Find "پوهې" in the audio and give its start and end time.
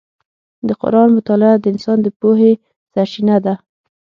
2.19-2.51